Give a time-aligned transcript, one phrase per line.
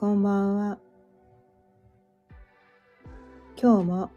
[0.00, 0.78] こんばんは。
[3.60, 4.10] 今日も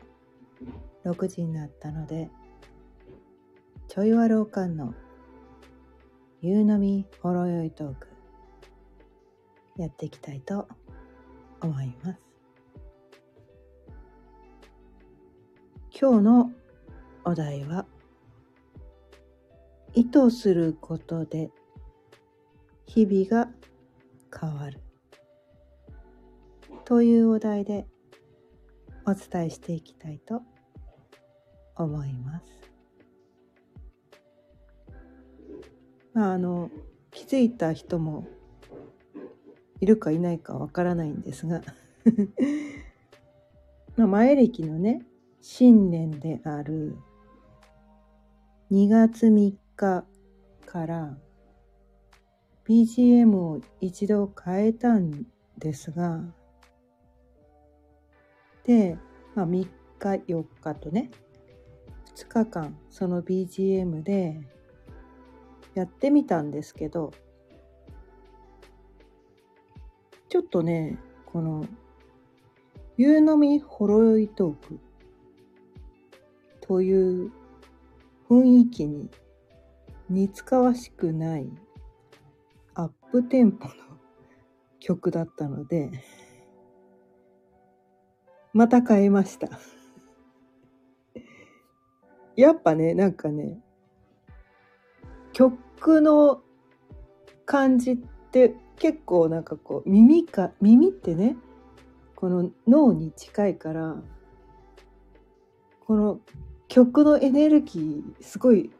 [1.04, 2.30] 6時になったので、
[3.88, 4.94] ちょいわろうかんの
[6.40, 8.08] 夕飲みほろ酔いトーク
[9.76, 10.68] やっていきたいと
[11.62, 12.20] 思います。
[16.00, 16.52] 今日の
[17.26, 17.88] お題は
[19.96, 21.50] 意図することで
[22.86, 23.52] 日々が
[24.40, 24.80] 変わる
[26.92, 27.88] というお題で
[29.06, 30.42] お伝えしていきたいと
[31.78, 32.46] 思います。
[36.14, 36.70] まああの
[37.12, 38.28] 気づいた人も
[39.80, 41.62] いるかいないかわからないんですが
[43.96, 45.02] まあ前歴のね
[45.40, 46.98] 新年である
[48.70, 50.06] 2月3日
[50.66, 51.18] から
[52.66, 55.26] BGM を一度変えたん
[55.58, 56.22] ですが
[58.66, 58.98] で、
[59.36, 59.70] まあ、3日
[60.28, 61.12] 4日とね
[62.16, 64.42] 2日間その BGM で
[65.74, 67.12] やってみたんですけど
[70.30, 71.66] ちょっとねこの
[72.98, 74.80] 「夕飲みほろ酔いトーク」
[76.62, 77.32] という
[78.30, 79.10] 雰囲気に
[80.10, 81.50] 似つかわしくない
[82.76, 83.74] アップテンポの
[84.80, 85.92] 曲だったので
[88.54, 89.50] また変えました。
[92.36, 93.60] やっぱね、なんかね、
[95.34, 96.42] 曲の
[97.46, 97.98] 感じっ
[98.32, 101.38] て結構なんかこう耳か、耳ってね、
[102.16, 103.96] この脳に近いから、
[105.86, 106.20] この
[106.68, 108.72] 曲のエネルギーすごい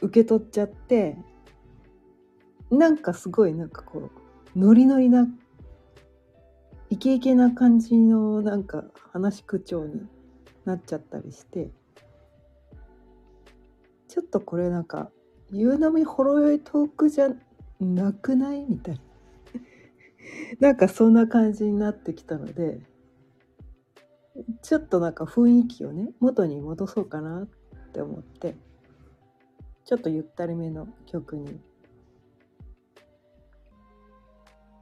[0.00, 1.16] 受け取っちゃって、
[2.70, 4.10] なんかすごいなんかこ
[4.54, 5.26] う、ノリノリな
[6.90, 10.02] イケイケな感じのなんか話口調に
[10.64, 11.70] なっちゃったりして
[14.08, 15.08] ちょっとこれなんか
[15.52, 17.28] 夕飲みほろ酔いトークじゃ
[17.78, 19.00] なくないみたいな
[20.70, 22.80] なんかそんな感じになってきたので
[24.62, 27.48] ちょっとなんか雰囲気をね元に戻そうかなっ
[27.92, 28.56] て思って
[29.84, 31.60] ちょっとゆったりめの曲に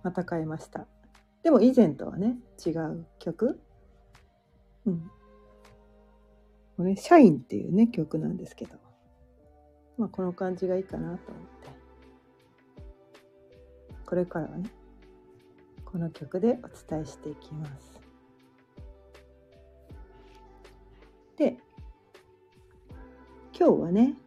[0.03, 0.87] また変えました。
[1.49, 3.59] でも以前とはね、違う曲？
[4.85, 5.11] うん。
[6.77, 8.77] これ、シャインっていうね、曲なんですけど。
[9.97, 11.71] まあ、この感じがいいかなと思って。
[14.05, 14.69] これからはね、
[15.87, 17.99] この曲でお伝えしていきます。
[21.39, 21.57] で、
[23.59, 24.19] 今日はね、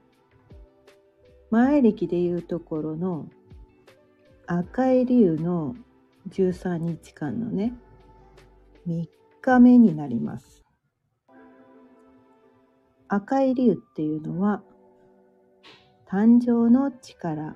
[1.52, 3.28] 前歴でいうところの
[4.48, 5.76] 赤い竜の
[6.30, 7.74] 13日間のね
[8.88, 9.08] 3
[9.42, 10.64] 日目になります。
[13.08, 14.64] 赤い竜っていうのは
[16.08, 17.56] 誕生の力。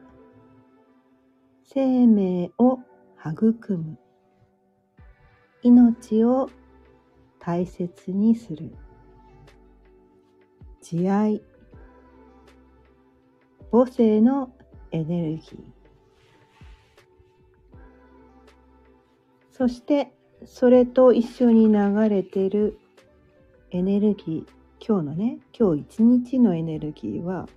[1.68, 2.80] 生命を
[3.20, 3.98] 育む。
[5.62, 6.50] 命を
[7.40, 8.74] 大切にする。
[10.82, 11.42] 慈愛。
[13.72, 14.54] 母性の
[14.92, 15.75] エネルギー。
[19.58, 20.12] そして
[20.44, 22.78] それと一緒に流れてる
[23.72, 27.48] エネルギー今日のね今日一日のエネルギーは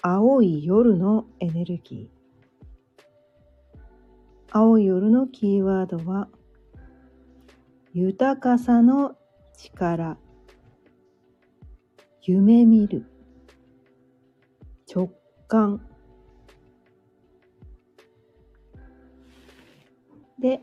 [0.00, 2.16] 青い夜のエネルギー。
[4.50, 6.28] 青い夜のキーワードは
[7.92, 9.14] 豊かさの
[9.58, 10.16] 力。
[12.22, 13.04] 夢見る。
[14.88, 15.10] 直
[15.48, 15.86] 感。
[20.38, 20.60] で、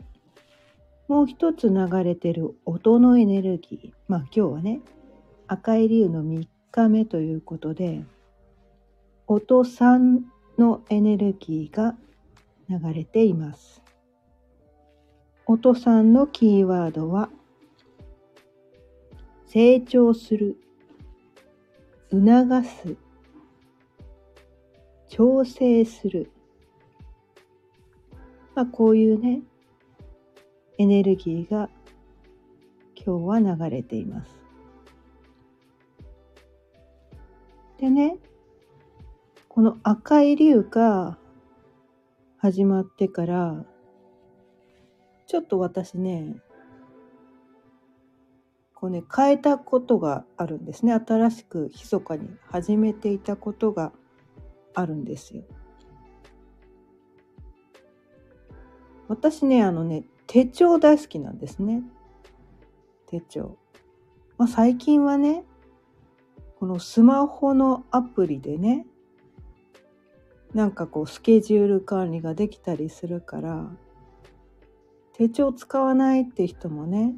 [1.08, 3.92] もう一つ流れてる音のエネルギー。
[4.08, 4.80] まあ今日はね、
[5.46, 8.02] 赤い竜の3日目ということで、
[9.26, 10.20] 音3
[10.58, 11.96] のエネルギーが
[12.68, 13.82] 流れています。
[15.46, 17.28] 音3のキーワードは、
[19.46, 20.56] 成長する、
[22.10, 22.96] 促す、
[25.08, 26.30] 調整する。
[28.54, 29.42] まあこういうね、
[30.78, 31.68] エネルギーが
[32.96, 34.44] 今日は流れています。
[37.78, 38.16] でね、
[39.48, 41.18] この赤い竜が
[42.38, 43.64] 始まってから、
[45.26, 46.36] ちょっと私ね、
[48.74, 50.92] こうね、変えたことがあるんですね。
[50.92, 53.92] 新しく密かに始めていたことが
[54.74, 55.42] あるんですよ。
[59.08, 61.82] 私ね、あのね、手帳大好きなんですね。
[63.06, 63.56] 手帳。
[64.38, 65.44] まあ、最近はね、
[66.58, 68.86] このスマホのアプリでね、
[70.54, 73.70] なんかこうスケジュール管理ができたりするから、
[75.12, 77.16] 手帳使わないって人もね、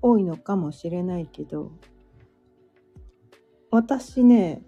[0.00, 1.72] 多いのかもしれないけど、
[3.70, 4.62] 私ね、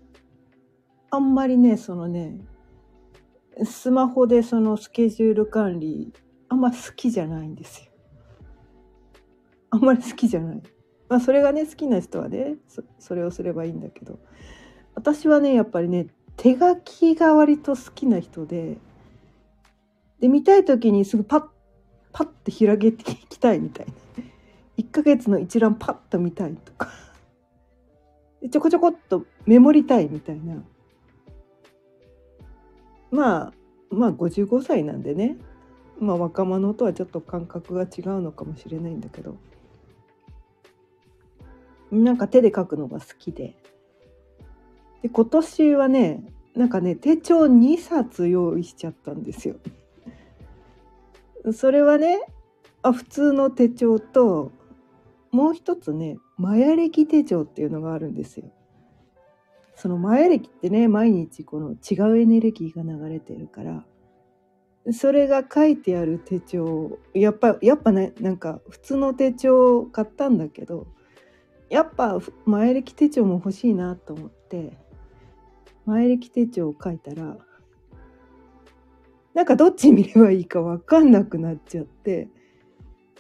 [1.11, 2.41] あんまりね、そのね、
[3.65, 6.13] スマホでそのスケジュール管理、
[6.49, 7.93] あんま好きじゃないんですよ。
[9.71, 10.63] あんまり好きじゃない。
[11.09, 14.19] まあそれがね、好きな人はね、そそれをすればいいんだけど、
[14.95, 16.07] 私はね、やっぱりね、
[16.37, 18.79] 手書きが割と好きな人で、
[20.21, 21.45] で、見たい時にすぐパッ、
[22.13, 23.93] パッて開けていきたいみたいな。
[24.79, 26.89] 1ヶ月の一覧パッと見たいとか。
[28.51, 30.63] ちょこちょこっとメモりたいみたいな。
[33.11, 33.53] まあ、
[33.91, 35.37] まあ55歳なんでね。
[36.01, 39.37] まあ若者とはちょっと感覚が違うのかもしれないんだけど。
[41.91, 43.55] なんか手で書くのが好きで。
[45.03, 46.25] で、今年はね、
[46.55, 49.57] なんかね、手帳2冊用意しちゃったんですよ。
[51.53, 52.21] それはね、
[52.83, 54.51] あ普通の手帳と、
[55.31, 58.47] もう一つね、マヤ歴手帳っていうのがあるんですよ。
[59.77, 63.85] そのマヤ歴ってね、毎日この違うエネルギーが流れてるから、
[64.93, 70.87] それが書いてある手帳、やっぱ、やっぱね、なんか普通の手帳を買ったんだけど、
[71.75, 74.77] やっぱ前歴手帳も欲しいなと思って
[75.87, 77.37] 前歴手帳を書いたら
[79.35, 82.29] なんかどっち見ればいいか分かんなくなっちゃって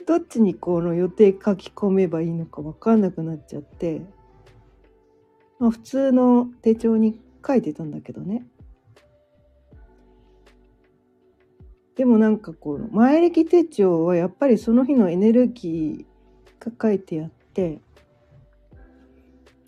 [0.06, 4.02] どっちにこの予定書き込めばいいのか分かんなくなっちゃって、
[5.58, 8.46] まあ、普通の手帳に書いてたんだけどね。
[11.96, 17.80] でもなんかこの前歴手帳はやっぱりその日のエネルギーが書いてあって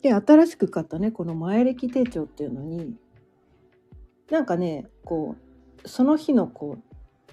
[0.02, 2.96] で新しく買ったねこの前歴手帳っていうのに
[4.30, 5.36] なんかねこ
[5.84, 6.78] うその日のこ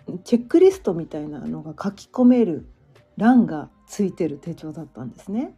[0.08, 2.68] うチェックリストみたいなのが書き込める
[3.18, 5.56] 欄がついてる手帳だったんですね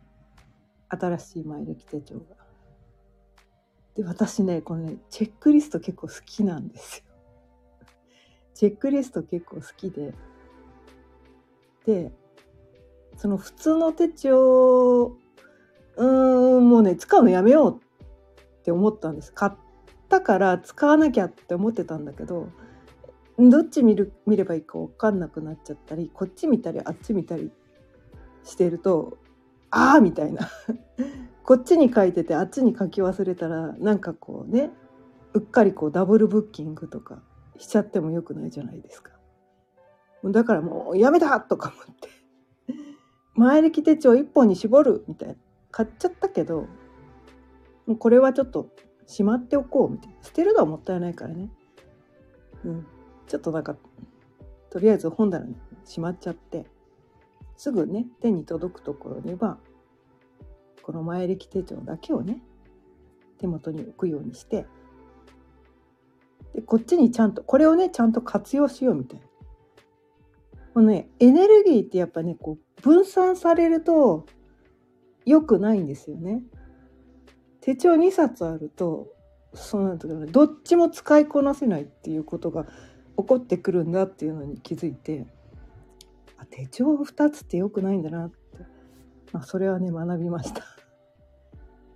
[0.90, 2.22] 新しい前歴手帳が。
[3.96, 7.15] で私ねこのねチェックリスト結構好きなんですよ。
[8.56, 10.14] チェックリスト結構好きで。
[11.86, 12.12] で
[13.18, 19.32] その普通の手帳うーんもうね使うのやめようって思ったんです。
[19.34, 19.52] 買っ
[20.10, 22.50] たから使わなきゃって思ってたんだけど
[23.38, 27.52] どっち見る見ればいいか分かんなくなっちゃったりこっち見たりあっち見たり
[28.44, 29.18] してると
[29.70, 30.50] ああみたいな。
[31.44, 34.72] こっちに書いててあっちに書き忘れたらなんかこうね
[35.34, 37.22] うっかりこうダブルブッキングとか。
[37.58, 39.12] しちゃってもよくないじゃないですか。
[40.24, 42.10] だからもうやめたとか思って。
[43.36, 45.36] 前歴手帳1本に絞るみたいな。
[45.72, 46.68] 買っちゃったけど
[47.86, 48.70] もうこれはちょっと
[49.08, 50.16] しまっておこうみたいな。
[50.22, 51.50] 捨てるのはもったいないからね。
[52.64, 52.88] うん。
[53.28, 53.76] ちょっとなんか
[54.70, 56.66] とりあえず本棚にしまっちゃって。
[57.58, 59.58] すぐね手に届くところには
[60.82, 62.42] この前歴手帳だけをね
[63.38, 64.66] 手元に置くようにして。
[66.56, 69.26] でこっちにちゃんとこれをねちゃんと活用しようみたいな
[70.74, 74.26] このねエネルギーってやっぱねこう分散されると
[75.26, 76.44] 良くないんですよね。
[77.60, 79.08] 手帳2冊あると
[79.54, 82.66] そうなんだけど、ね、どっちも使いこなせないっていうことが
[83.18, 85.26] 起こってくるんだっていうのに気づいて
[86.38, 88.38] あ手帳2つって良くないんだなって、
[89.32, 90.64] まあ、それはね学びました。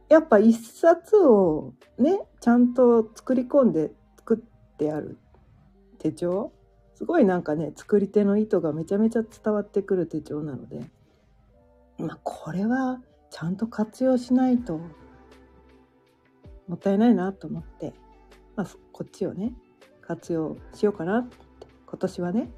[0.09, 3.91] やっぱ1冊をねちゃんと作り込んで
[4.79, 5.17] ってある
[5.98, 6.53] 手帳？
[6.95, 10.81] すごいなんかね作り手の意図がめちゃめちゃ伝わってくる手帳なので
[11.98, 14.79] まあこれはちゃんと活用しないと
[16.67, 17.93] もったいないなと思って、
[18.55, 19.53] まあ、こっちをね
[20.01, 21.36] 活用しようかなって
[21.86, 22.50] 今年はね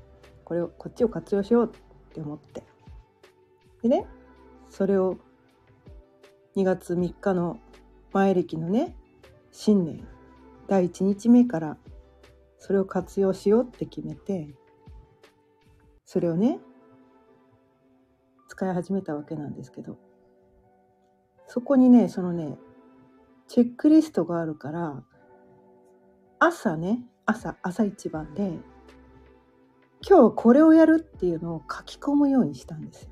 [0.43, 2.63] これをこっちを活用しようって思って。
[3.81, 4.05] でね
[4.69, 5.17] それを
[6.55, 7.59] 2月3日の
[8.13, 8.95] 前歴のね
[9.51, 10.07] 新年
[10.67, 11.77] 第1日目から
[12.61, 14.47] それを活用しようって決めて
[16.05, 16.59] それをね
[18.47, 19.97] 使い始めたわけなんですけど
[21.53, 22.57] そこにね、そのね、
[23.49, 25.03] チェックリストがあるから、
[26.39, 28.57] 朝ね、朝、朝一番で、
[30.07, 33.09] 今日これをやるっていうのを書き込むようにしたんですよ。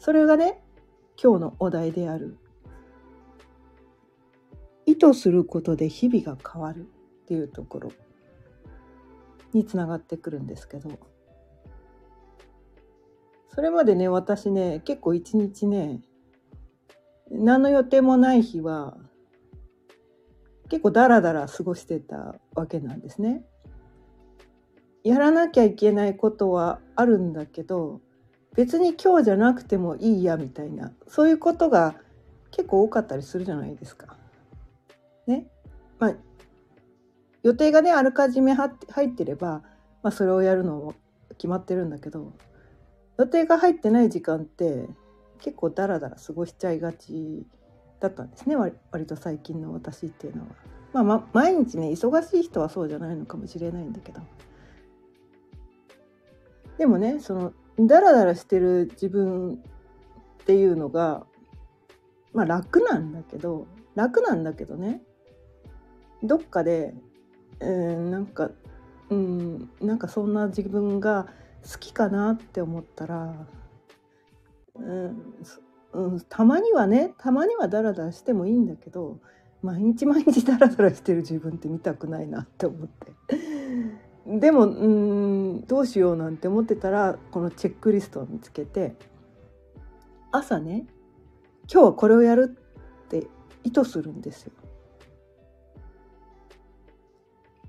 [0.00, 0.60] それがね、
[1.16, 2.38] 今日のお題である。
[4.92, 6.82] 意図することで日々が変わるっ
[7.26, 7.92] ていうところ。
[9.52, 10.98] につながってくるんですけど
[13.54, 16.00] それまでね私ね結構一日ね
[17.30, 18.96] 何の予定もない日は
[20.68, 23.44] 結構ダラダラ過ごしてたわけなんですね。
[25.04, 28.00] やらなきゃいけないことはあるんだけど
[28.54, 31.96] 別に今日じゃなくてもいいやみたいなそういうことが
[32.52, 34.21] 結構多かったりするじゃないですか。
[37.42, 38.70] 予定がねあらかじめ入
[39.04, 39.62] ってれば、
[40.02, 40.94] まあ、それをやるのも
[41.30, 42.32] 決まってるんだけど
[43.18, 44.88] 予定が入ってない時間って
[45.40, 47.46] 結構ダラダラ過ごしちゃいがち
[48.00, 50.48] だったんですね割と最近の私っていうのは。
[50.92, 54.20] まあ、ま毎日ね忙しい人はそうじゃないのかもしれないんだけど
[56.76, 61.24] でもねそのダラダラしてる自分っていうのが
[62.34, 65.00] まあ楽なんだけど楽なんだけどね
[66.22, 66.94] どっかで、
[67.62, 68.50] えー、なんか
[69.10, 71.26] うんなんかそんな自分が
[71.70, 73.46] 好きかなって思ったら、
[74.74, 75.34] うん
[75.92, 79.18] うん、たまにはねたまにはダラダラしてもいいんだけど
[79.62, 83.12] 毎日毎日ダラダラしてる自分って見たくないなって思って。
[84.26, 88.94] でもうんどうしようなんて思ってたらこのチェックリストを見つけて
[90.30, 90.86] 朝ね
[91.70, 93.26] 今日はこれをやるって
[93.64, 94.52] 意図するんですよ。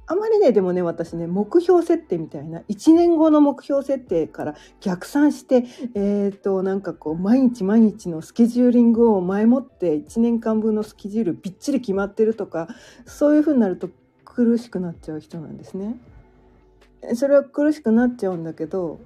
[0.05, 5.63] あまりねでもね私ね目標設定みたいな1年後の目標設定から逆算して
[5.95, 12.67] えっ、ー、となんかこう毎日毎日のスケジューリングを前もって1年間分のスケジュールびっちり決まってるとか
[13.05, 13.89] そういうふうになると
[14.25, 15.95] 苦しくなっちゃう人なんですね。
[17.15, 19.01] それは苦しくなっちゃうんだけど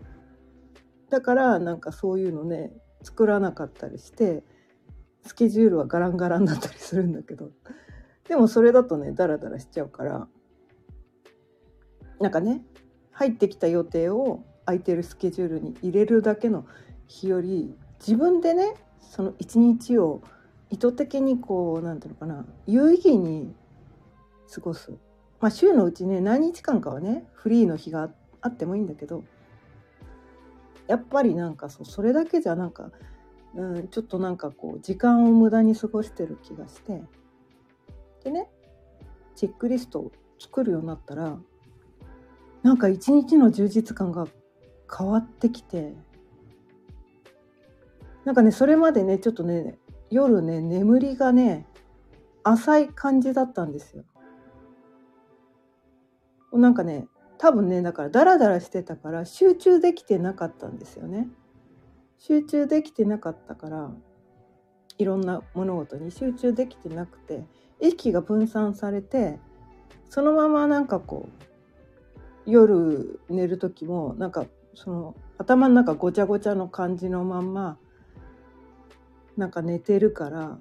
[1.10, 4.44] だからなんかそういうのね作らなかったりして
[5.25, 7.50] スケジュールはガランガランだったりするんだけど
[8.27, 10.27] でもそれだとねダラダラしちゃうから
[12.19, 12.62] なんかね
[13.12, 16.65] 入ってきた予定を空いてるスケジュールに入れるだけの
[17.07, 20.21] 日より自分でねその一日を
[20.69, 23.53] 意図的にこう何て言うのかな有意義に
[24.53, 24.91] 過ごす。
[25.39, 28.09] まあ、週のうちね何日間かはねフリーの日が
[28.41, 29.24] あってもいいんだけど
[30.88, 32.89] やっぱりなんかそうそれだけじゃなんか、
[33.55, 37.03] うん、ちょっとなんかこう時間を無駄に過ごしてる気がして
[38.24, 38.50] でね
[39.36, 41.38] チェックリストを作るようになったら
[42.64, 44.28] なんか一日の充実感が
[44.98, 45.96] 変わってきて
[48.26, 49.78] なんかねそれまでねちょっとね
[50.10, 51.66] 夜ね眠りがね
[52.44, 54.04] 浅い感じだったんですよ。
[56.54, 61.28] なんかね多分ねだからダラダラしてたから集中できてなかったんですよね。
[62.18, 63.92] 集中できてなかったから
[64.98, 67.46] いろんな物事に集中できてなくて
[67.80, 69.40] 意識が分散されて
[70.10, 71.47] そのままなんかこう
[72.48, 77.77] 夜寝る時もなんかその頭の中ごちゃごちゃの感じのまんま
[79.36, 80.58] なんか寝てるから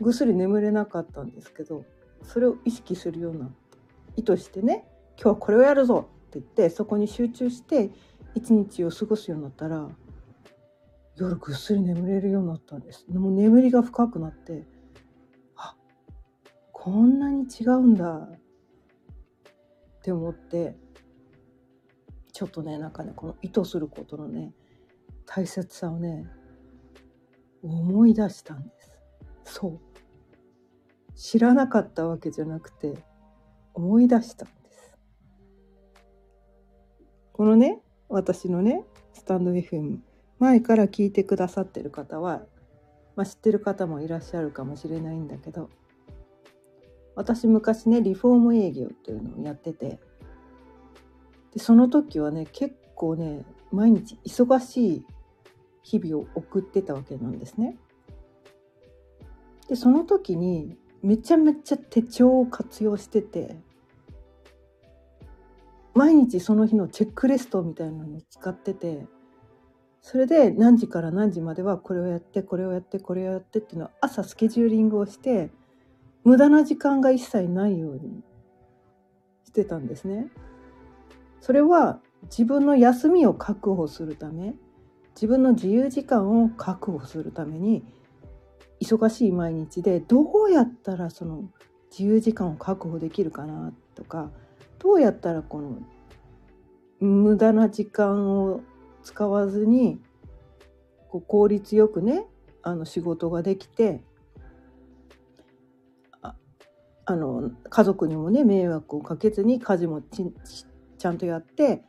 [0.00, 1.84] ぐっすり眠れなかったんですけど
[2.22, 3.50] それを意識するような
[4.16, 4.84] 意図してね
[5.16, 7.90] 今日はこれをやるぞって言ってそこに集中して
[8.34, 9.88] 一日を過ごすようになったら
[11.16, 13.06] 夜ぐっすり眠れるようになったんです。
[13.10, 14.64] もう眠りが深くなって
[15.56, 15.76] あ
[16.72, 18.28] こんなに違うんだ
[20.02, 20.74] って思って
[22.32, 24.52] ちょっとねなんかねこの意図することのね
[25.26, 26.26] 大切さをね
[27.62, 28.72] 思い出したんで
[29.44, 29.80] すそう
[31.14, 32.94] 知らなかったわけじゃなくて
[33.74, 34.98] 思い出したんです。
[37.32, 39.98] このね私のねスタンド FM
[40.40, 42.42] 前から聞いてくださってる方は、
[43.14, 45.70] まあ、知ってる方もいらっしゃるかもしれないんだけど
[47.14, 50.00] 私昔ねリフォーム営業っていうのをやってて
[51.52, 55.06] でその時はね結構ね毎日忙しい
[55.82, 57.76] 日々を送ってたわけなんですね。
[59.68, 63.56] でその時にめちゃめちゃ手帳を活用してて
[65.94, 69.06] 毎日その日のチェックリストみたいなのを使ってて
[70.00, 75.50] それで何時から何時まではこれをやってこれをやってこれをやってっていうのは朝スケジューリングをして
[76.24, 78.22] 無駄な時間が一切ないように
[79.44, 80.28] してたんですね。
[81.40, 84.54] それは自分の休みを確保するため
[85.14, 87.84] 自分の自由時間を確保するために
[88.80, 91.44] 忙しい毎日でどうやったらその
[91.90, 94.30] 自由時間を確保できるかなとか
[94.78, 95.78] どうやったらこの
[97.00, 98.60] 無駄な時間を
[99.02, 100.00] 使わずに
[101.10, 102.24] こう効率よくね
[102.62, 104.02] あの仕事ができて
[107.04, 111.82] あの家族にもね迷惑をかけずに家事もちゃんとやって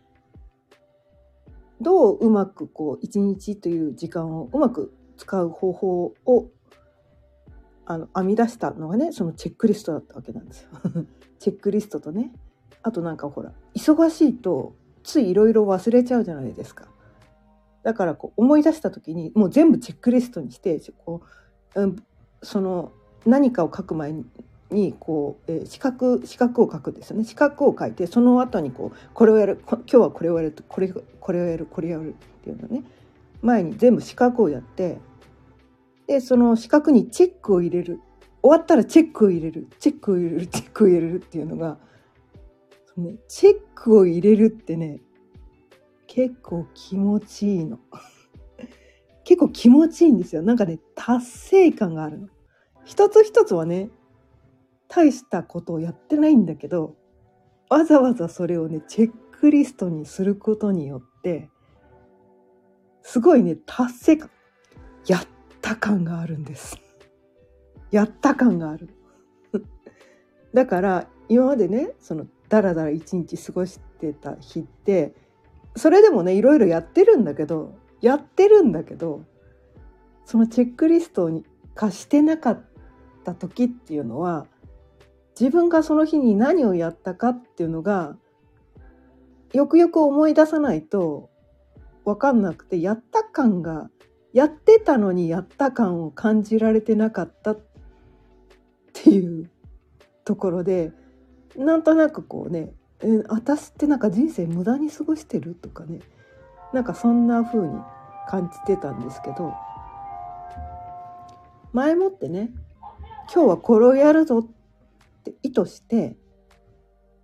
[1.82, 6.48] どううまくこう一日という時間をうまく使う方法を
[7.86, 10.70] あの編み出したのがねそのチェックリストだったわけなんですよ。
[11.40, 12.34] チェックリストとね
[12.82, 16.88] あとなんかほら忙しいとついいろいろ忘れちゃうじゃないですか。
[17.84, 21.22] だからこう思い出した時にもう全部チェックリストにしてこ
[21.76, 21.96] う、うん、
[22.42, 22.94] その
[23.26, 24.26] 何かを書く前に
[24.74, 32.84] にこう、えー、四角四角を書くんですよね四角を書いてその後にこうこれをやる今日はこれをやるこれこれをやるこれをやるっていうのね
[33.42, 34.98] 前に全部四角をやって
[36.08, 38.00] でその四角にチェックを入れる
[38.42, 41.78] 終わったらチェックを入れるチェックを入れるチェックを入れるっていうのが、
[42.98, 45.00] ね、チェックを入れるってね
[46.16, 47.80] 結構気持ちいいの。
[49.26, 50.44] 結構気持ちいいんですよ。
[50.44, 52.28] なんかね、達成感があるの。
[52.86, 53.90] 一つ一つはね、
[54.96, 56.96] 大したことをやってないんだけど、
[57.70, 61.50] わざわざそれをね、チェックリストにすることによって、
[63.02, 64.30] すごいね、達成感、
[65.08, 65.28] やっ
[65.62, 66.78] た感があるんです。
[67.92, 68.90] やった感がある。
[70.54, 75.16] だから、今までね、その、だらだら一日過ごしてた日って、
[75.76, 79.24] それでもねいろいろやってるんだけどやってるんだけど
[80.26, 81.44] そのチェックリストに
[81.76, 82.64] 化してなかっ
[83.24, 84.48] た時っていうのは
[85.40, 88.16] 自分がその日に何をやったかっていうのが
[89.54, 91.30] よくよく思い出さないと
[92.06, 93.90] 分かんなくてやった感が
[94.34, 97.60] やってたのにやった感を感じられてなかったっ
[98.94, 99.50] ていう
[100.26, 100.92] ところで
[101.56, 102.74] なんとなくこうね
[103.28, 106.00] 私ってなんか人生無駄に過ごしてるとかね
[106.74, 107.76] なんかそんな風に
[108.28, 109.54] 感じてたんですけど
[111.74, 112.50] 前もってね
[113.34, 114.63] 今日はこれをやるぞって
[115.44, 116.16] 意図して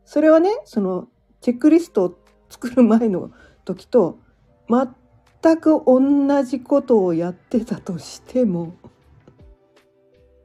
[0.06, 1.08] それはねその
[1.42, 3.32] チェックリストを作る前の
[3.66, 4.20] 時と
[4.70, 8.76] 全く同じことをやってたとしても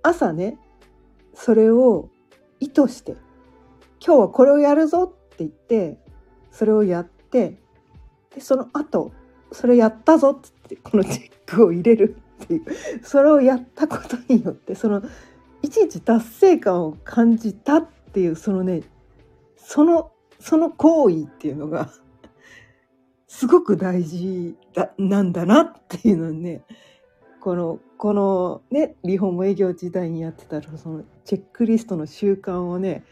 [0.03, 0.59] 朝ね
[1.35, 2.11] それを
[2.61, 3.13] 意図して
[4.05, 5.99] 今日はこれをやるぞって言って
[6.51, 7.59] それをやって
[8.35, 9.13] でその後
[9.51, 12.65] それやったぞっつってこのチェックを入れるっていう
[13.03, 15.03] それをやったことによってその
[15.65, 18.83] いちいち達成感を感じたっていうそのね
[19.57, 21.91] そのその行為っていうのが
[23.27, 26.65] すごく大事だなんだなっていうのね
[27.41, 33.03] このこのねリフォーム営業時代にやってたそのチェックリストの習慣をね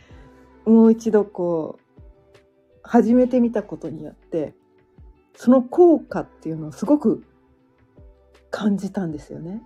[0.66, 2.02] もう一度こう
[2.82, 4.54] 始めてみたことによって
[5.34, 7.24] その効果っていうのをすごく
[8.50, 9.62] 感じたんですよね。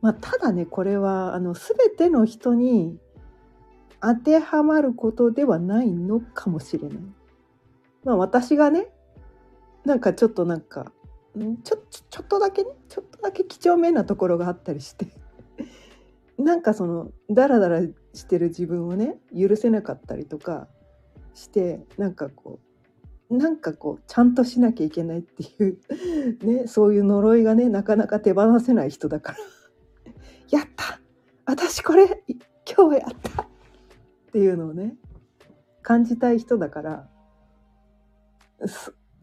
[0.00, 2.98] まあ、ただねこれはあの全ての人に
[4.00, 6.98] 当てはまることではないのかもしれない。
[8.04, 8.88] まあ、私がね
[9.84, 10.92] なんかちょっとなんか
[11.64, 11.76] ちょ
[12.10, 15.06] ちょっとだけねちょっとだけ几帳面なところがあったりして
[16.38, 17.80] なんかそのダラダラ
[18.14, 20.68] してる自分をね許せなかったりとか
[21.34, 22.60] してなんかこ
[23.30, 25.78] うなんかこうちゃんとしなきゃいけないっていう
[26.44, 29.38] ねそういう呪いがねなかなか手放せない人だから
[30.50, 31.00] やった。
[31.44, 32.22] 私これ
[32.66, 33.42] 今日やった。
[33.42, 33.46] っ
[34.30, 34.94] ていうのをね
[35.82, 37.08] 感じたい人だから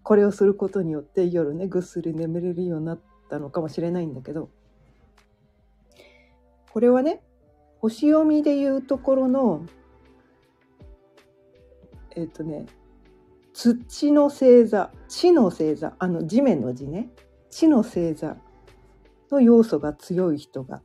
[0.02, 4.50] これをすることによって夜ねぐっすり眠れるようになったのかもしれないんだけど
[6.72, 7.22] これはね
[7.80, 9.66] 星読みでいうところの
[12.16, 12.66] えっ、とね
[13.54, 17.10] 土の星座地の星座あの地面の字ね
[17.50, 18.38] 地の星座
[19.32, 20.82] の要素が強い人が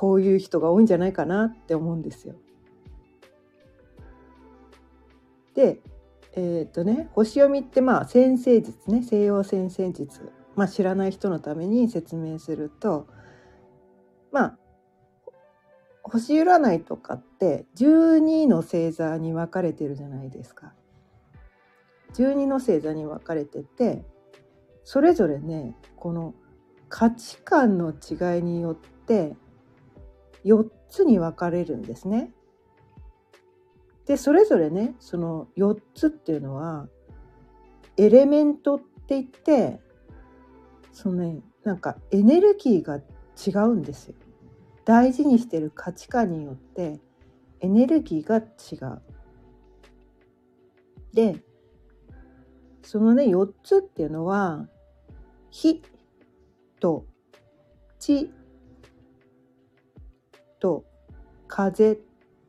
[0.00, 2.34] こういう人が多いんじゃないかなって思うんですよ。
[5.54, 5.82] で
[6.32, 13.08] えっ、とね星読みってまあ先生術ね西洋先生術、まあ、知らない人のために説明すると
[14.32, 14.58] まあ
[16.02, 20.72] 星占いとかって12の星座に分かれてるじゃないですか。
[22.14, 24.06] 12の星座に分かれてて
[24.82, 26.34] それぞれねこの
[26.88, 29.36] 価値観の違いによって
[30.44, 32.32] 4つに分かれるんですね。
[34.06, 36.88] でそれぞれねその4つっていうのは
[37.96, 39.80] エレメントって言って
[40.92, 44.14] そのねなんかエネルギーが違うんですよ。
[44.84, 47.00] 大事にしてる価値観によって
[47.60, 49.02] エネルギーが違う。
[51.12, 51.42] で
[52.82, 54.66] そのね4つっていうのは
[55.50, 55.82] 火
[56.80, 57.04] と
[57.98, 58.32] 地
[60.60, 60.84] と
[61.48, 61.98] 風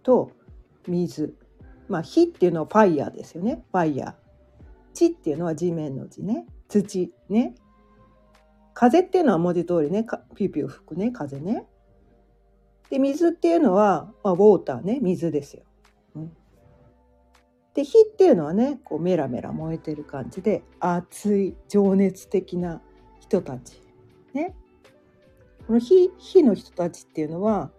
[0.04, 0.32] と
[0.88, 1.36] 水。
[1.88, 3.64] まあ火っていうのはファイヤーですよね。
[3.72, 4.14] ファイヤー
[4.94, 6.46] 地っていうのは地面の地ね。
[6.68, 7.56] 土ね。
[8.74, 11.66] 風っていうのは文字通りねピューピュー吹くね風ね。
[12.90, 15.64] で水っていうのは、まあ、ウォーターね水ですよ。
[16.16, 16.34] うん、
[17.74, 22.82] で火っていうのはねこうメラメラ燃えてる感じで熱い情熱的な
[23.20, 23.82] 人たち
[24.34, 24.56] ね。
[25.68, 27.72] この火火の人たちっていうのは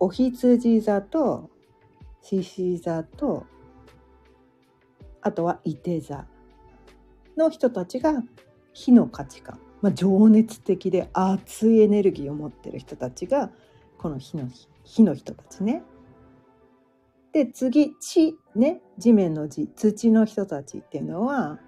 [0.00, 1.50] お羊座と
[2.22, 3.46] 獅子座と
[5.20, 6.26] あとは伊手座
[7.36, 8.22] の人たちが
[8.72, 13.50] 火の価値観、まあ、情熱的で熱いエネルギーを持ってる人たちが
[13.98, 14.48] この火の
[14.84, 15.82] 火の人たちね。
[17.32, 21.58] で次地ね地面の地土の人たちっていうのは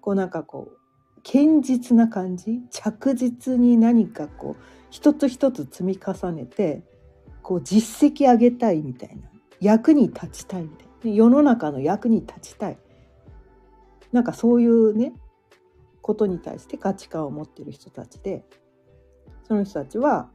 [0.00, 6.84] こうなんかこう堅実な感じ着実に何かこう一つ一つ積み重ねて
[7.42, 9.28] こう実績上げたいみたいな
[9.60, 12.78] 役に立ちたいみたいな世の中の役に立ちたい
[14.12, 15.12] なんかそういうね
[16.00, 18.44] ことに対して価値観を持ってる人たちで
[19.48, 20.28] その人たちは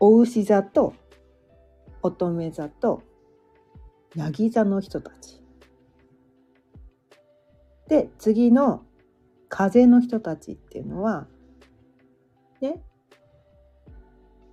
[0.00, 0.92] お牛座と
[2.02, 3.00] 乙女座と
[4.16, 5.40] ヤギ座の人たち。
[7.86, 8.82] で次の
[9.48, 11.28] 風の人たちっていうのは
[12.64, 12.82] ね。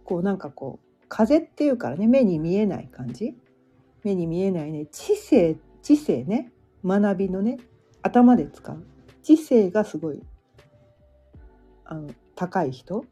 [0.04, 3.36] こうなんかこう風っていうからね目に見えない感じ。
[4.04, 4.86] 目に見えないね。
[4.86, 6.52] 知性知性ね。
[6.84, 7.58] 学びのね
[8.02, 8.84] 頭で使う。
[9.24, 10.22] 知性がすごい
[11.86, 13.06] あの高い人。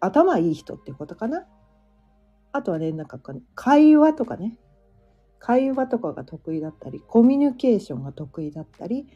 [0.00, 1.46] 頭いい人ってことかな。
[2.52, 3.18] あとはね、なんか
[3.54, 4.56] 会話とかね、
[5.38, 9.06] 会話とかが得意だったり、コミュニケーションが得意だったり、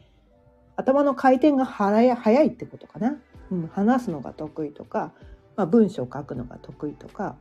[0.81, 2.01] 頭の回転が早
[2.43, 3.17] いってことかな。
[3.51, 5.13] うん、話すのが得意とか、
[5.55, 7.35] まあ、文章を書くのが得意とか、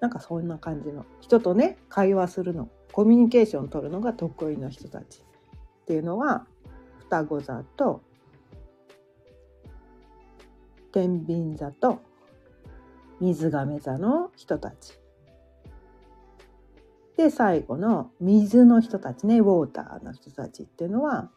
[0.00, 6.46] なんかそんな感じの人とね、会話するの、コミュニケーション取るのが得意な人たちっていうのは、
[6.98, 8.02] 双子座と
[10.92, 12.02] 天秤座と
[13.20, 14.98] 水亀座の人たち。
[17.16, 21.30] で最後の水の人たちねウォーターの人たちっていうのは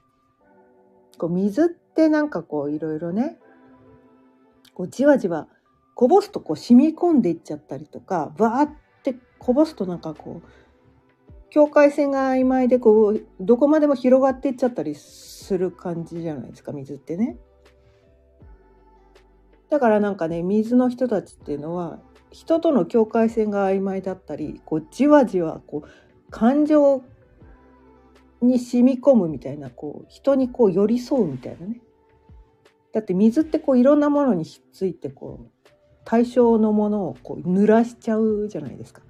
[1.17, 3.37] こう水ってなんかこういろいろね
[4.73, 5.47] こうじわじわ
[5.95, 8.73] こぼすとこう染み込んでいっちゃったりとかバーっ
[9.03, 10.49] てこぼすとなんかこう
[11.49, 17.37] 境界線が曖昧でこうどこまでも広がっていっちゃったりする感じじゃないですか水ってね。
[19.69, 21.99] だからなんかね水の人たちっていうのは
[22.31, 27.01] 人との境界線が曖昧だったりこうじわじわこう感情
[28.45, 31.81] に染み込むみたいなこう人にこう寄り添うみたいなね。
[32.93, 35.69] だって水ってこういろんなものにひっついてこう
[36.05, 39.01] 対象のものをこう濡らしちゃうじゃないですか。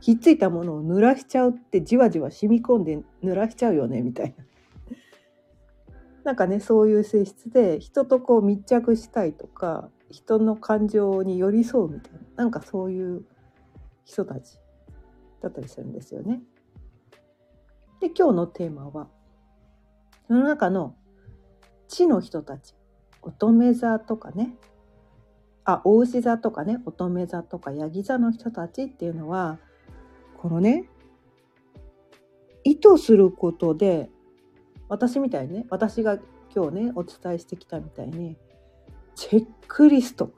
[0.00, 4.44] ひっついたものを濡らしちゃうってじわじわ染み込んで濡らしちゃうよねみたいな。
[6.24, 13.24] なんかねそういう性質で人とこう密着したいとか人の感情に寄り添うみたいななんかそういう
[14.04, 14.58] 人たち
[15.40, 16.42] だったりするんですよね。
[18.02, 19.06] で今日のテーマは
[20.26, 20.96] その中の
[21.86, 22.74] 地の人たち
[23.22, 24.56] 乙女座とかね
[25.64, 29.60] あ大牛座とかね乙女座とかヤギ座の人たちっていうのは
[30.36, 30.88] このね
[32.64, 34.10] 意図することで
[34.88, 36.18] 私みたいにね私が
[36.52, 38.36] 今日ねお伝えしてきたみたいに
[39.14, 40.32] チェックリスト。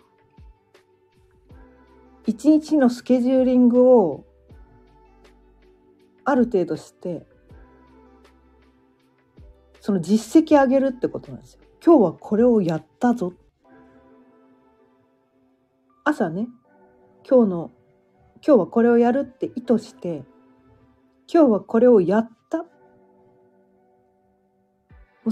[2.27, 4.27] 一日のスケジューリングを
[6.25, 7.27] ある程度して
[9.85, 11.61] その実績上げるってことなんですよ。
[11.85, 13.35] 今日はこれをやったぞ。
[16.05, 16.49] 朝ね
[17.29, 17.71] 今日の
[18.37, 20.25] 今日はこれをやるって意図して
[21.31, 22.65] 今日はこれをやった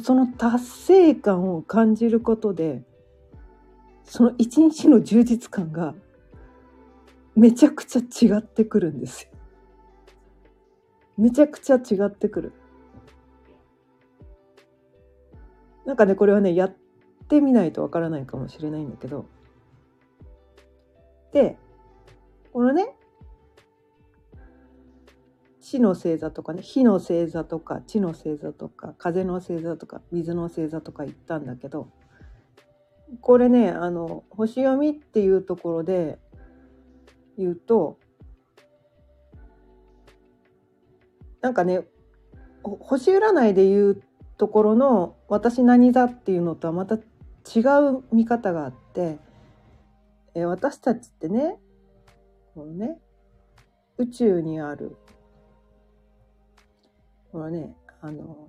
[0.02, 2.82] その達成感を感じることで
[4.04, 5.94] その一日の充実感が
[7.34, 9.30] めちゃくちゃ違ってくるんですよ。
[11.16, 12.52] めちゃくちゃ違ってくる。
[15.84, 16.74] なんかねこれはねやっ
[17.28, 19.26] てみないとわからないかもしれないんだけど。
[21.32, 21.56] で
[22.52, 22.94] このね
[25.60, 31.88] 地の星座とかね火の星座とか地の星座とか風の星座とか水の星座とか言ったんだけど
[33.22, 36.18] これねあの星読みっていうところで
[37.38, 37.98] 言うと
[41.40, 41.86] なんかね
[42.62, 44.02] 星占いで言う
[44.36, 47.60] ところの「私何座」っていうのとはまた違
[47.96, 49.18] う見方があって、
[50.34, 51.58] え私たちってね
[52.54, 53.00] このね
[53.98, 54.96] 宇宙にある
[57.30, 58.48] このねあの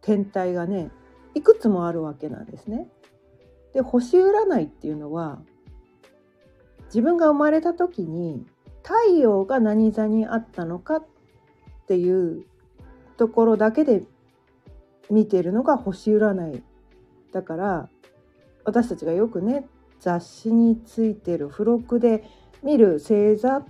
[0.00, 0.90] 天体がね
[1.34, 2.88] いくつもあるわけなんですね。
[3.72, 5.40] で星占いっていうのは
[6.86, 8.46] 自分が生まれた時に
[8.82, 11.06] 太陽が何座にあったのかっ
[11.86, 12.46] ていう
[13.16, 14.04] ところだけで
[15.10, 16.62] 見てるのが星占い
[17.32, 17.88] だから
[18.64, 19.66] 私たちがよくね
[20.00, 22.24] 雑誌についてる付録で
[22.62, 23.66] 見る星座っ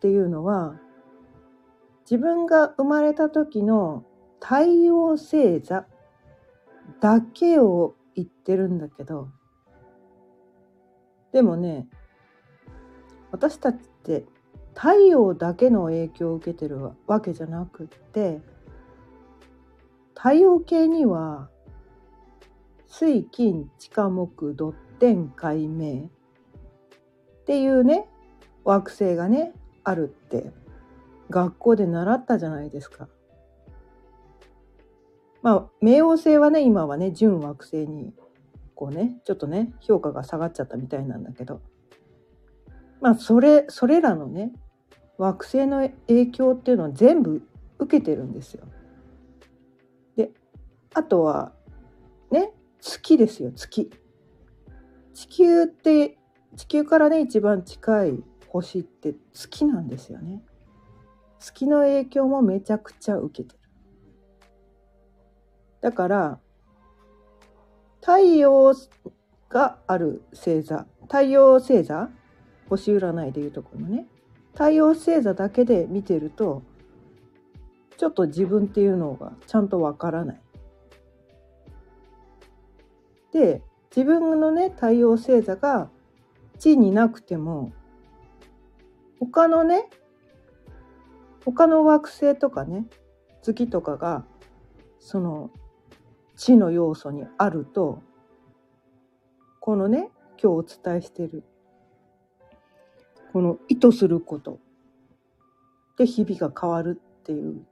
[0.00, 0.76] ていうのは
[2.02, 4.04] 自分が生まれた時の
[4.40, 5.86] 太陽星座
[7.00, 9.28] だけを言ってるんだけど
[11.32, 11.86] でもね
[13.30, 14.24] 私たちって
[14.74, 18.40] 太陽だけの影響を受けてるわけじゃなくって
[20.20, 21.48] 太陽系には
[22.88, 28.08] 水金地下木土天海明っていうね
[28.64, 29.52] 惑星がね
[29.84, 30.50] あるって
[31.30, 33.06] 学校で習ったじゃないですか。
[35.40, 38.12] まあ冥王星はね今はね準惑星に
[38.74, 41.60] こうねちょっとね評価が下がっちゃったみたいなんだけど
[43.00, 44.50] まあそれそれらのね
[45.16, 47.42] 惑星の影響っていうのは全部
[47.78, 48.66] 受けてるんですよ。
[50.94, 51.52] あとは
[52.30, 53.90] ね月ですよ月。
[55.14, 56.18] 地球って
[56.56, 60.42] 地球からね一番近い星って月なんですよね。
[61.38, 63.60] 月の影響もめちゃくちゃ受けてる。
[65.80, 66.38] だから
[68.00, 68.74] 太陽
[69.48, 72.10] がある星座太陽星座
[72.68, 74.06] 星占いでいうところのね
[74.52, 76.62] 太陽星座だけで見てると
[77.96, 80.40] ちょっと自分っていうのがちゃんとわからない。
[83.38, 83.62] で
[83.94, 85.88] 自分のね太陽星座が
[86.58, 87.72] 地になくても
[89.20, 89.88] 他のね
[91.44, 92.86] 他の惑星とかね
[93.42, 94.24] 月とかが
[94.98, 95.50] その
[96.36, 98.02] 地の要素にあると
[99.60, 100.10] このね
[100.42, 101.44] 今日お伝えしてる
[103.32, 104.58] この意図すること
[105.96, 107.64] で日々が変わるっていう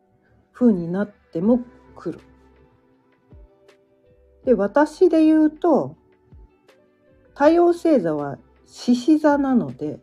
[0.53, 1.61] 風になっても
[1.97, 2.21] 来る。
[4.47, 5.97] で私で言うと
[7.35, 9.99] 太陽星座は獅子座なので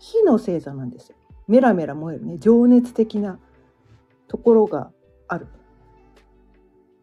[0.00, 1.16] 火の星座なんですよ。
[1.46, 3.38] メラメラ燃えるね情熱的な
[4.28, 4.90] ところが
[5.28, 5.46] ある。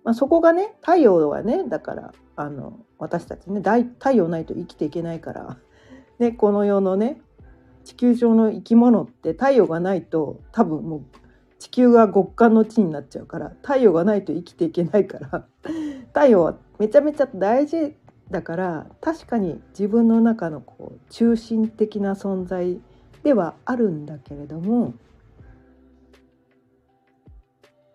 [0.03, 3.61] まあ、そこがね太陽はねだからあの私たちね
[3.99, 5.57] 太陽ないと生きていけないから、
[6.17, 7.21] ね、この世のね
[7.83, 11.05] 地球上の生き物って太陽がないと多分もう
[11.59, 15.45] 地球が極寒の地になっちゃうから太陽がないと生きていけないから
[16.13, 17.95] 太陽はめちゃめちゃ大事
[18.29, 22.79] だから確かに自分の中のこう中心的な存在
[23.23, 24.93] ではあるんだけれども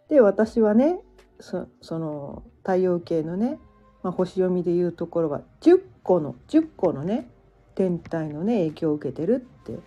[0.08, 1.00] で私はね
[1.40, 1.66] そ
[1.98, 3.58] の太陽系のね、
[4.02, 7.28] まあ、星読みでいうところは10個の10個のね
[7.74, 9.78] 天体のね影響を受けてるって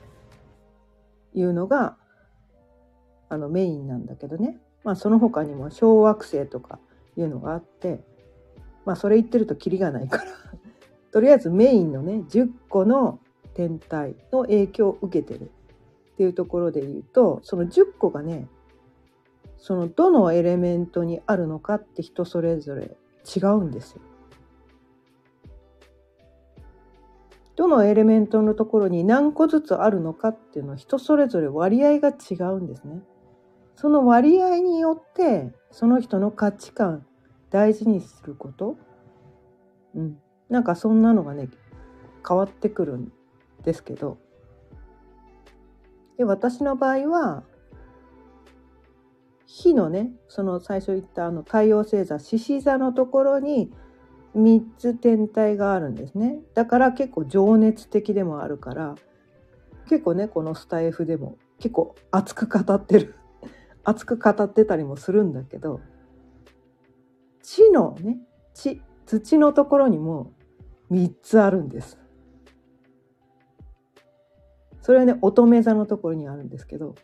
[1.34, 1.96] いうのが
[3.30, 6.80] あのメインなんだけどね、まあ、その他にも小惑星とか
[7.18, 8.02] いうのがあって
[8.86, 10.24] まあそれ言ってるとキリがないから
[11.12, 13.20] とりあえずメインのね10個の
[13.54, 15.52] 天体の影響を受けてる
[16.14, 18.48] っていうところで言うとその10個がね
[19.58, 22.96] そのどのエレメントにあるのかって人それぞれ
[23.36, 24.02] 違うんですよ。
[27.56, 33.02] どのエレメントのところに何個ずつあるのかっていうのは人それぞれ割合が違うんですね。
[33.76, 37.06] その割合によってその人の価値観
[37.50, 38.78] 大事にすること、
[39.96, 40.18] うん、
[40.50, 41.50] なんかそんなのがね
[42.28, 43.12] 変わってくるん
[43.64, 44.18] ですけど。
[46.18, 47.44] で私の場合は
[49.46, 53.72] 火のねその最初言ったあの太陽星座獅子座のところに
[54.36, 56.40] 3つ天体があるんですね。
[56.54, 58.96] だから結構情熱的でもあるから
[59.90, 63.16] 結構ねこのスタイフでも結構熱く語ってる
[63.84, 65.82] 熱く語ってたりもするんだけど
[67.42, 68.18] 地のね
[68.54, 70.34] 地土のところにも
[70.92, 71.98] 3つあるんです。
[74.82, 76.96] それはね乙女座のところにあるんですけど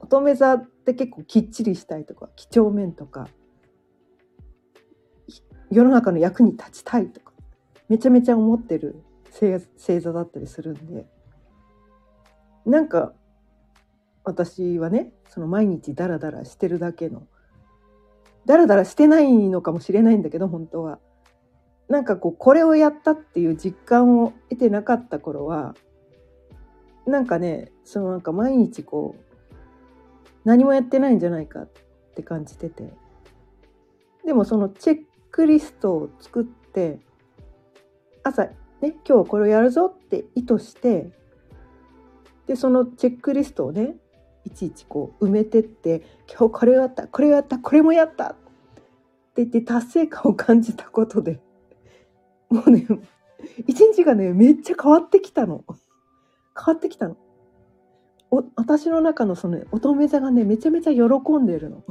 [0.00, 3.28] 乙女座って結構きっちりしたいとか几帳面とか
[5.70, 7.32] 世の中の役に立ちたいとか
[7.88, 11.06] めちゃめちゃ思ってる星座だったりするんで
[12.66, 13.14] なんか
[14.24, 17.26] 私はねその毎日ダラダラしてるだけの
[18.48, 20.98] ダラダラしてないのかもしれないんだけど本当は。
[21.88, 25.74] なんかこうこれをやったっていう実感を得てなかった頃は
[27.06, 29.22] なんかねそのなんか毎日こう
[30.44, 31.70] 何もやってないんじゃないかっ
[32.14, 32.92] て感じてて。
[34.24, 34.98] でもそのチェッ
[35.30, 37.00] クリストを作って
[38.24, 38.44] 朝
[38.80, 41.10] ね今日これをやるぞって意図して
[42.46, 43.96] でそのチェックリストをね
[44.48, 48.34] いちいちこう埋めてって今日これをやったこれをやったこれもやったっ
[49.34, 51.38] て言って達成感を感じたことで
[52.48, 52.86] もうね
[53.66, 55.64] 一日がねめっちゃ変わってきたの。
[56.56, 57.16] 変わってきたの。
[58.30, 61.02] お私の中のその乙女座がねめちゃめちゃ喜
[61.38, 61.84] んでるの。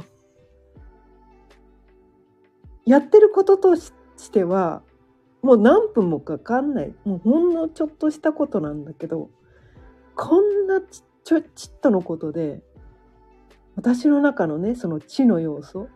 [2.84, 3.92] やってることとし
[4.32, 4.82] ては
[5.42, 6.94] もう何分もかかんない。
[7.04, 9.30] もうほんのちょっとしたことなんだけど
[10.16, 12.62] こんなちっちょちっとのことで
[13.76, 15.90] 私の中のねその知の要素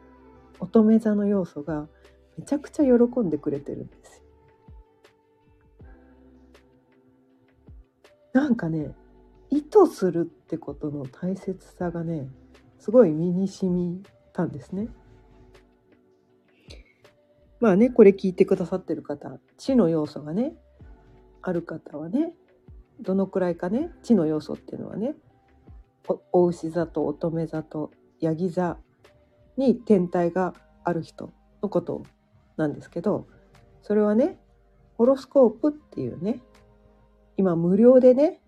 [0.60, 1.88] 乙女座の要素が
[2.36, 4.22] めちゃくちゃ喜んでくれてるんですよ。
[8.34, 8.94] なんかね
[9.48, 12.28] 意図するってことの大切さがね
[12.78, 14.02] すごい身に染み
[14.34, 14.88] たんですね。
[17.58, 20.52] まあねこれ聞いてくださってる方知の要素がね
[21.40, 22.34] ある方はね
[23.00, 25.14] どのくらいかね知の要素っていうのはね
[26.32, 28.76] お牛座と乙女座とヤギ座
[29.56, 31.30] に天体がある人
[31.62, 32.02] のこと
[32.56, 33.26] なんですけど
[33.82, 34.38] それはね
[34.96, 36.40] ホロスコープっていうね
[37.36, 38.40] 今無料でね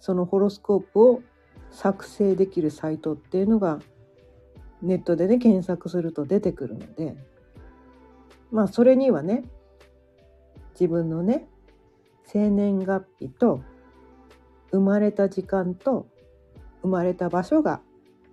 [0.00, 1.22] そのホロスコープを
[1.70, 3.80] 作成できるサイトっていうのが
[4.82, 7.16] ネットでね検索すると出てくるので
[8.50, 9.44] まあそれにはね
[10.72, 11.48] 自分のね
[12.30, 13.62] 生年月日と
[14.70, 16.06] 生まれた時間と
[16.82, 17.80] 生まれた場所が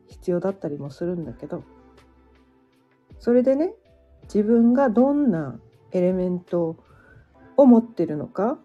[0.08, 1.64] 必要だったりもするんだけど
[3.20, 3.74] それでね
[4.24, 5.58] 自分がどんな
[5.94, 6.76] エレメント
[7.56, 8.60] を持ってるのか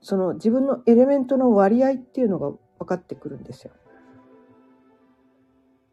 [0.00, 3.72] その自分のエレメントの割合っていうのが分かってくるんですよ。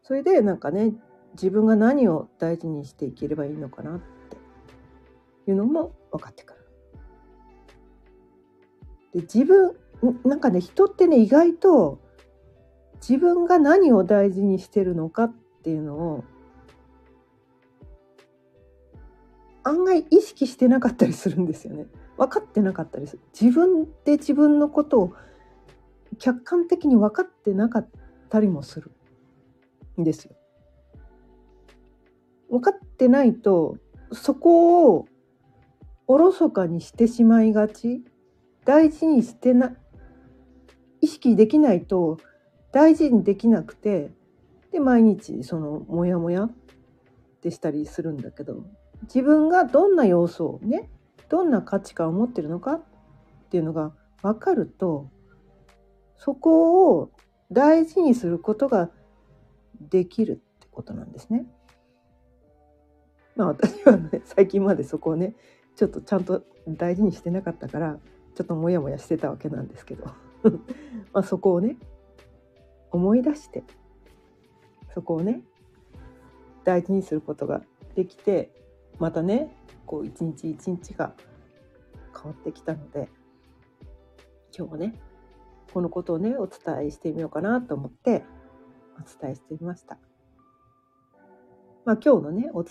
[0.04, 0.92] それでなんかね
[1.32, 4.36] 自分が何を大事にしていければいいのかなって
[5.50, 6.63] いうのも分かってくる。
[9.14, 9.74] で自分
[10.24, 12.00] なんかね人ってね意外と
[12.96, 16.24] 自分が何を大事にしてるのかっていうのを
[19.62, 21.86] 案外意識してなかったりするんですよね。
[22.18, 23.22] 分かってなかったりする。
[23.38, 25.14] 自分で自分のことを
[26.18, 27.88] 客観的に分かってなかっ
[28.28, 28.90] たりもする
[30.00, 30.34] んですよ。
[32.50, 33.78] 分かってないと
[34.12, 35.06] そこを
[36.06, 38.04] おろそかにしてしまいがち
[38.64, 39.76] 大事にしてな
[41.00, 42.18] 意識できないと
[42.72, 44.10] 大事にできなくて
[44.72, 46.52] で毎日そのモヤモヤっ
[47.40, 48.64] てしたりするんだけど
[49.02, 50.88] 自分がどんな要素をね
[51.28, 52.82] どんな価値観を持ってるのかっ
[53.50, 55.10] ていうのが分かると
[56.16, 57.10] そこを
[57.52, 58.90] 大事にすることが
[59.80, 61.44] できるってことなんですね。
[63.36, 65.34] まあ私はね最近までそこをね
[65.76, 67.98] ちょっとちゃんと大事にしてなかったから
[68.34, 70.06] ちょっとモヤモヤしてたわけなんですけど
[71.12, 71.76] まあそこをね
[72.90, 73.64] 思い出して
[74.92, 75.42] そこをね
[76.64, 77.62] 大事にすることが
[77.94, 78.50] できて
[78.98, 79.54] またね
[79.86, 81.14] こう一日一日が
[82.14, 83.08] 変わってきたので
[84.56, 85.00] 今日はね
[85.72, 88.24] このことをねお伝えしてみようかなと思って
[88.96, 89.98] お伝えしてみました。
[91.84, 92.64] まあ、今日のねお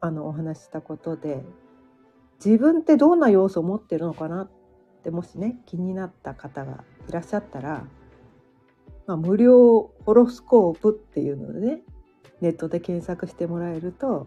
[0.00, 1.42] あのお話したことで
[2.44, 4.50] 自分ってどんな要素を持ってるのかなっ
[5.00, 7.86] てもしね気になった方がいらっしゃったら、
[9.06, 11.82] まあ、無料ホロスコープっていうのでね
[12.40, 14.26] ネットで検索してもらえると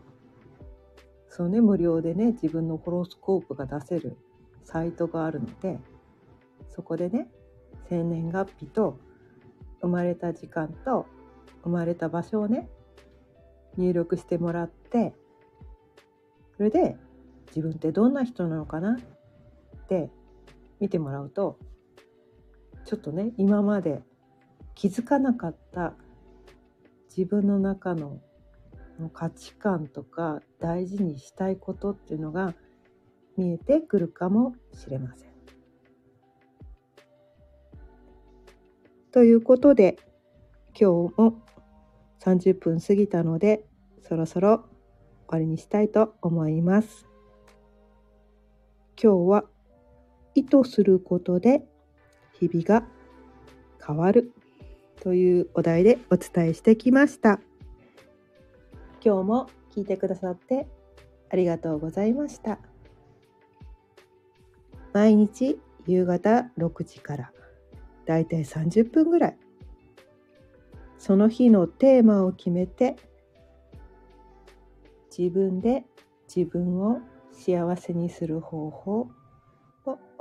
[1.29, 4.17] そのね無料でね自分のホロスコープが出せる
[4.63, 5.79] サイトがあるので
[6.69, 7.27] そこでね
[7.89, 8.99] 生年月日と
[9.81, 11.05] 生まれた時間と
[11.63, 12.67] 生まれた場所をね
[13.77, 15.13] 入力してもらって
[16.57, 16.95] それで
[17.47, 20.09] 自分ってどんな人なのかなって
[20.83, 21.57] 見てもらうと
[22.83, 24.01] ちょっとね今まで
[24.75, 25.93] 気づかなかった
[27.15, 28.19] 自分の中の
[29.13, 32.53] 価値観とか大事にしたいことっていうのが
[33.37, 35.29] 見えてくるかもしれません。
[39.13, 39.97] ということで
[40.77, 41.41] 今日も
[42.19, 43.63] 30分過ぎたので
[44.01, 44.65] そろそろ
[45.29, 47.07] 終わりにしたいと思います。
[49.01, 49.52] 今日は
[50.35, 51.63] 意図することで
[52.39, 52.85] 日々が
[53.85, 54.33] 変わる
[55.01, 57.39] というお題でお伝えしてきました。
[59.03, 60.65] 今日も聞いてくださって
[61.29, 62.59] ありがとうございました。
[64.93, 67.31] 毎日夕方6時から
[68.05, 69.37] だいたい30分ぐらい
[70.97, 72.95] その日のテーマを決めて
[75.15, 75.83] 自分で
[76.33, 79.09] 自分を幸せにする方法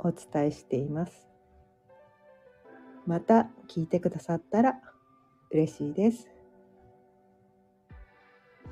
[0.03, 1.27] お伝えしています。
[3.05, 4.79] また聞いてくださったら
[5.51, 6.29] 嬉しいです。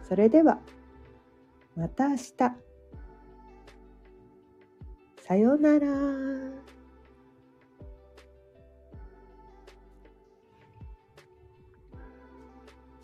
[0.07, 0.59] それでは
[1.75, 2.33] また明日。
[5.17, 6.60] さようなら。